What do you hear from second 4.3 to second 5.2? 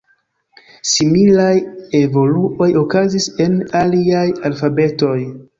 alfabetoj.